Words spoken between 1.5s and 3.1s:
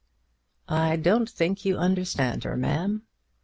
you understand her, ma'am."